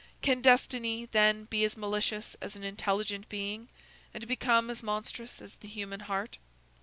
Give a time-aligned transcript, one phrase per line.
[0.23, 3.69] Can destiny, then, be as malicious as an intelligent being,
[4.15, 6.39] and become as monstrous as the human heart?